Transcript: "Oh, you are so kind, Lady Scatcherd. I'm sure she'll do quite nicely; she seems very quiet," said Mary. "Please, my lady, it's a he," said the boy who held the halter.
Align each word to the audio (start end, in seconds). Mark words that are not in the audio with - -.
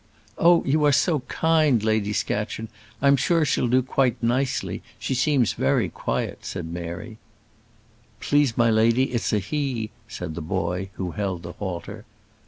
"Oh, 0.39 0.63
you 0.65 0.83
are 0.87 0.91
so 0.91 1.19
kind, 1.27 1.83
Lady 1.83 2.11
Scatcherd. 2.11 2.69
I'm 3.03 3.15
sure 3.15 3.45
she'll 3.45 3.67
do 3.67 3.83
quite 3.83 4.17
nicely; 4.23 4.81
she 4.97 5.13
seems 5.13 5.53
very 5.53 5.89
quiet," 5.89 6.39
said 6.43 6.65
Mary. 6.65 7.19
"Please, 8.19 8.57
my 8.57 8.71
lady, 8.71 9.13
it's 9.13 9.31
a 9.31 9.37
he," 9.37 9.91
said 10.07 10.33
the 10.33 10.41
boy 10.41 10.89
who 10.93 11.11
held 11.11 11.43
the 11.43 11.51
halter. 11.51 12.05